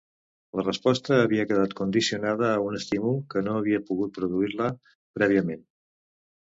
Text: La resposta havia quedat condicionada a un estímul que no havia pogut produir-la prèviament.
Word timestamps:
La 0.59 0.63
resposta 0.63 1.19
havia 1.25 1.45
quedat 1.51 1.75
condicionada 1.81 2.49
a 2.55 2.65
un 2.71 2.79
estímul 2.81 3.21
que 3.35 3.45
no 3.47 3.57
havia 3.61 3.85
pogut 3.93 4.19
produir-la 4.19 4.75
prèviament. 5.21 5.67